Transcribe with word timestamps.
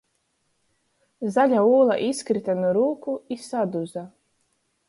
Zaļa 1.35 1.59
ūla 1.73 1.99
izkryta 2.07 2.57
nu 2.63 2.75
rūku 2.79 3.17
i 3.37 3.41
saduza. 3.47 4.09